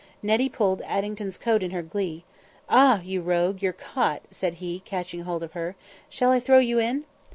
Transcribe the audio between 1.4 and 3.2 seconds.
in her glee. "Ah!